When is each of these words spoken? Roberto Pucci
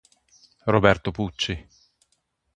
Roberto 0.65 1.11
Pucci 1.13 1.53